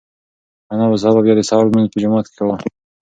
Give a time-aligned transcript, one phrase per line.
[0.71, 2.55] انا به سبا بیا د سهار لمونځ په جومات کې کوي.